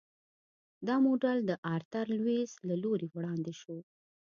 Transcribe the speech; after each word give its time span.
دا 0.87 0.95
موډل 1.05 1.37
د 1.49 1.51
آرتر 1.75 2.05
لویس 2.17 2.51
له 2.67 2.75
لوري 2.83 3.07
وړاندې 3.11 3.53
شو. 3.61 3.77